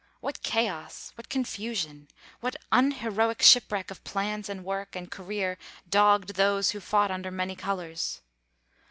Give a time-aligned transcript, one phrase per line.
[0.19, 2.07] What chaos, what confusion,
[2.39, 7.55] what unheroic shipwreck of plans and work and career dogged those who fought under many
[7.55, 8.19] colours!